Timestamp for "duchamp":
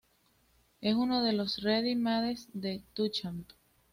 2.95-3.51